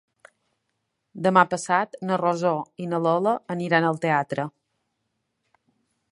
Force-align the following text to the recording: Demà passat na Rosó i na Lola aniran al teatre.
Demà 1.25 1.41
passat 1.51 1.99
na 2.09 2.17
Rosó 2.21 2.53
i 2.85 2.89
na 2.93 3.01
Lola 3.07 3.33
aniran 3.57 3.85
al 3.91 4.01
teatre. 4.07 4.47